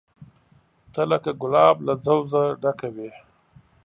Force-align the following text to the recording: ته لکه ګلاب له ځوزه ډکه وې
ته 0.93 1.01
لکه 1.11 1.31
ګلاب 1.41 1.75
له 1.87 1.93
ځوزه 2.05 2.43
ډکه 2.61 2.89
وې 2.95 3.09